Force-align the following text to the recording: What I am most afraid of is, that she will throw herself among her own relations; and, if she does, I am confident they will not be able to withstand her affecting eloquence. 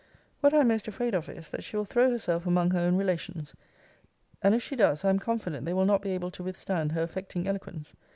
What 0.39 0.51
I 0.51 0.61
am 0.61 0.69
most 0.69 0.87
afraid 0.87 1.13
of 1.13 1.29
is, 1.29 1.51
that 1.51 1.63
she 1.63 1.77
will 1.77 1.85
throw 1.85 2.09
herself 2.09 2.47
among 2.47 2.71
her 2.71 2.79
own 2.79 2.95
relations; 2.95 3.53
and, 4.41 4.55
if 4.55 4.63
she 4.63 4.75
does, 4.75 5.05
I 5.05 5.09
am 5.11 5.19
confident 5.19 5.67
they 5.67 5.73
will 5.75 5.85
not 5.85 6.01
be 6.01 6.09
able 6.09 6.31
to 6.31 6.43
withstand 6.43 6.93
her 6.93 7.03
affecting 7.03 7.47
eloquence. 7.47 7.93